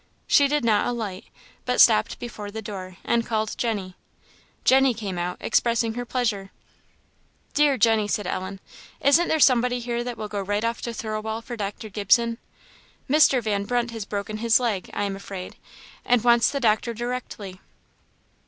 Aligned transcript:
She 0.25 0.47
did 0.47 0.65
not 0.65 0.87
alight, 0.87 1.25
but 1.63 1.79
stopped 1.79 2.17
before 2.17 2.49
the 2.49 2.63
door, 2.63 2.97
and 3.03 3.23
called 3.23 3.53
Jenny. 3.55 3.95
Jenny 4.63 4.95
came 4.95 5.19
out, 5.19 5.37
expressing 5.39 5.93
her 5.93 6.05
pleasure. 6.07 6.49
"Dear 7.53 7.77
Jenny," 7.77 8.07
said 8.07 8.25
Ellen 8.25 8.59
"isn't 8.99 9.27
there 9.27 9.39
somebody 9.39 9.77
here 9.79 10.03
that 10.03 10.17
will 10.17 10.27
go 10.27 10.41
right 10.41 10.63
off 10.63 10.81
to 10.81 10.89
Thirlwall 10.95 11.43
for 11.43 11.55
Dr. 11.55 11.89
Gibson? 11.89 12.39
Mr. 13.07 13.43
Van 13.43 13.63
Brunt 13.65 13.91
has 13.91 14.05
broken 14.05 14.37
his 14.37 14.59
leg, 14.59 14.89
I 14.91 15.03
am 15.03 15.15
afraid, 15.15 15.55
and 16.03 16.23
wants 16.23 16.49
the 16.49 16.59
doctor 16.59 16.95
directly." 16.95 17.61